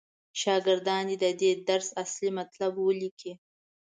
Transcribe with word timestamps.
شاګردان 0.41 1.03
دې 1.09 1.15
د 1.23 1.25
دې 1.41 1.51
درس 1.69 1.89
اصلي 2.03 2.29
مطلب 2.39 2.73
ولیکي. 2.79 3.33